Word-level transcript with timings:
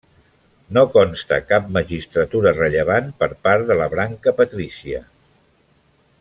No 0.77 0.83
consta 0.93 1.37
cap 1.51 1.67
magistratura 1.75 2.55
rellevant 2.61 3.13
per 3.21 3.29
part 3.49 3.69
de 3.69 3.79
la 3.83 3.89
branca 3.93 4.35
patrícia. 4.41 5.05